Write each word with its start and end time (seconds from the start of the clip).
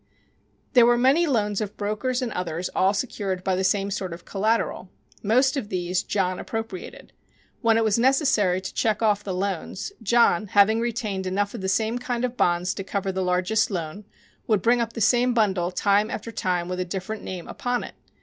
There 0.73 0.87
were 0.87 0.97
many 0.97 1.27
loans 1.27 1.61
of 1.61 1.77
brokers 1.77 2.23
and 2.23 2.31
others 2.31 2.69
all 2.73 2.91
secured 2.95 3.43
by 3.43 3.53
the 3.55 3.63
same 3.63 3.91
sort 3.91 4.13
of 4.13 4.25
collateral. 4.25 4.89
Most 5.21 5.55
of 5.55 5.69
these 5.69 6.01
John 6.01 6.39
appropriated. 6.39 7.13
When 7.61 7.77
it 7.77 7.83
was 7.83 7.99
necessary 7.99 8.61
to 8.61 8.73
check 8.73 9.03
off 9.03 9.23
the 9.23 9.31
loans, 9.35 9.91
John, 10.01 10.47
having 10.47 10.79
retained 10.79 11.27
enough 11.27 11.53
of 11.53 11.61
the 11.61 11.69
same 11.69 11.99
kind 11.99 12.25
of 12.25 12.35
bonds 12.35 12.73
to 12.73 12.83
cover 12.83 13.11
the 13.11 13.21
largest 13.21 13.69
loan, 13.69 14.05
would 14.47 14.63
bring 14.63 14.81
up 14.81 14.93
the 14.93 15.01
same 15.01 15.35
bundle 15.35 15.69
time 15.69 16.09
after 16.09 16.31
time 16.31 16.67
with 16.67 16.79
a 16.79 16.83
different 16.85 17.21
name 17.21 17.47
upon 17.47 17.83
it. 17.83 17.93